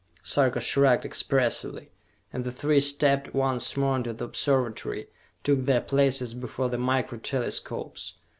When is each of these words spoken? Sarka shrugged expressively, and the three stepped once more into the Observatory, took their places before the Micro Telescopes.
Sarka 0.23 0.59
shrugged 0.59 1.05
expressively, 1.05 1.91
and 2.33 2.43
the 2.43 2.51
three 2.51 2.79
stepped 2.79 3.35
once 3.35 3.77
more 3.77 3.97
into 3.97 4.13
the 4.13 4.25
Observatory, 4.25 5.07
took 5.43 5.65
their 5.65 5.81
places 5.81 6.33
before 6.33 6.69
the 6.69 6.79
Micro 6.79 7.19
Telescopes. 7.19 8.15